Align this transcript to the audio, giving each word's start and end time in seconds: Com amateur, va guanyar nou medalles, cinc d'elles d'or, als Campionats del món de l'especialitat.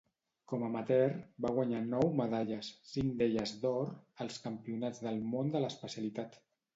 Com 0.51 0.63
amateur, 0.67 1.11
va 1.45 1.49
guanyar 1.57 1.81
nou 1.89 2.07
medalles, 2.21 2.69
cinc 2.91 3.13
d'elles 3.19 3.53
d'or, 3.65 3.91
als 4.25 4.39
Campionats 4.47 5.03
del 5.09 5.21
món 5.35 5.53
de 5.57 5.63
l'especialitat. 5.65 6.39